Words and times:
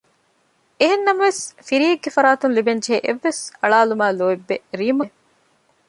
އެހެން 0.79 1.03
ނަމަވެސް 1.07 1.43
ފިރިއެއްގެ 1.67 2.09
ފަރާތުން 2.15 2.55
ލިބެންޖެހޭ 2.57 2.97
އެއްވެސް 3.05 3.41
އަޅާލުމާއި 3.61 4.13
ލޯތްބެއް 4.19 4.65
ރީމްއަކަށް 4.79 5.17
ނުލިބޭ 5.21 5.69